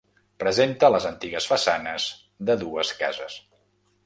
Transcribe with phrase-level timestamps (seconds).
[0.43, 2.09] Presenta les antigues façanes
[2.49, 3.39] de dues cases.